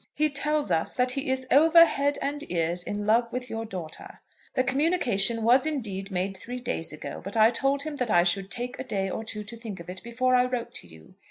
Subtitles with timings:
[0.15, 4.19] He tells us that he is over head and ears in love with your daughter.
[4.55, 8.49] The communication was indeed made three days ago, but I told him that I should
[8.49, 11.13] take a day or two to think of it before I wrote to you.